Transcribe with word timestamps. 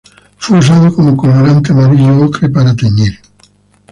Fue 0.39 0.57
usado 0.57 0.91
como 0.95 1.15
colorante 1.15 1.73
amarillo-ocre 1.73 2.49
para 2.49 2.75
teñir. 2.75 3.19